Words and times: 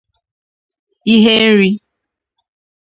ihe 1.13 1.35
nri 1.55 1.69